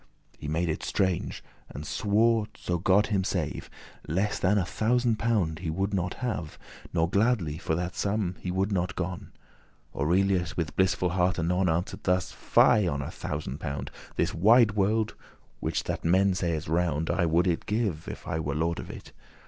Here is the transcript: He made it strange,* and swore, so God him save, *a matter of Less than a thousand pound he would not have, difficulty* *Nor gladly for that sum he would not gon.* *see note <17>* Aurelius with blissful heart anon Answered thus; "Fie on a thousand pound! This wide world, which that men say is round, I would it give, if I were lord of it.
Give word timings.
He 0.39 0.47
made 0.47 0.67
it 0.67 0.81
strange,* 0.81 1.43
and 1.69 1.85
swore, 1.85 2.47
so 2.57 2.79
God 2.79 3.05
him 3.13 3.23
save, 3.23 3.45
*a 3.45 3.47
matter 3.47 3.67
of 4.09 4.15
Less 4.15 4.39
than 4.39 4.57
a 4.57 4.65
thousand 4.65 5.19
pound 5.19 5.59
he 5.59 5.69
would 5.69 5.93
not 5.93 6.15
have, 6.15 6.57
difficulty* 6.57 6.89
*Nor 6.95 7.09
gladly 7.11 7.57
for 7.59 7.75
that 7.75 7.95
sum 7.95 8.33
he 8.39 8.49
would 8.49 8.71
not 8.71 8.95
gon.* 8.95 9.31
*see 9.31 9.37
note 9.93 10.01
<17>* 10.01 10.01
Aurelius 10.01 10.57
with 10.57 10.75
blissful 10.75 11.09
heart 11.09 11.37
anon 11.37 11.69
Answered 11.69 12.03
thus; 12.05 12.31
"Fie 12.31 12.87
on 12.87 13.03
a 13.03 13.11
thousand 13.11 13.59
pound! 13.59 13.91
This 14.15 14.33
wide 14.33 14.71
world, 14.71 15.13
which 15.59 15.83
that 15.83 16.03
men 16.03 16.33
say 16.33 16.53
is 16.53 16.67
round, 16.67 17.11
I 17.11 17.27
would 17.27 17.45
it 17.45 17.67
give, 17.67 18.07
if 18.07 18.27
I 18.27 18.39
were 18.39 18.55
lord 18.55 18.79
of 18.79 18.89
it. 18.89 19.11